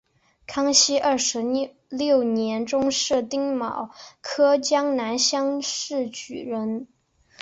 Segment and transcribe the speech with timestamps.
[0.47, 1.43] 康熙二十
[1.89, 6.87] 六年中式丁卯科江南乡试举人。